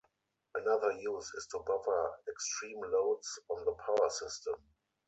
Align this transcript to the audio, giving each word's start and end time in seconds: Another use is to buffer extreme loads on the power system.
Another 0.55 0.93
use 0.93 1.31
is 1.35 1.45
to 1.51 1.59
buffer 1.59 2.11
extreme 2.27 2.81
loads 2.81 3.37
on 3.51 3.63
the 3.65 3.73
power 3.73 4.09
system. 4.09 4.55